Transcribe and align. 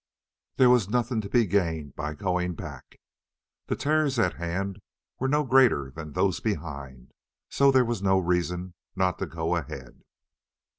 There 0.55 0.71
was 0.71 0.89
nothing 0.89 1.21
to 1.21 1.29
be 1.29 1.45
gained 1.45 1.95
by 1.95 2.15
going 2.15 2.55
back. 2.55 2.99
The 3.67 3.75
terrors 3.75 4.17
at 4.17 4.33
hand 4.37 4.81
were 5.19 5.27
no 5.27 5.43
greater 5.43 5.91
than 5.91 6.13
those 6.13 6.39
behind, 6.39 7.11
so 7.51 7.69
there 7.69 7.85
was 7.85 8.01
no 8.01 8.17
reason 8.17 8.73
not 8.95 9.19
to 9.19 9.27
go 9.27 9.55
ahead. 9.55 10.01